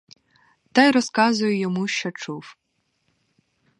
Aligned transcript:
Та 0.71 0.83
й 0.83 0.91
розказую 0.91 1.57
йому, 1.59 1.87
що 1.87 2.11
чув. 2.11 2.57